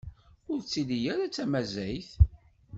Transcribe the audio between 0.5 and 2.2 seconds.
Ur ttili ara d tamaẓayt.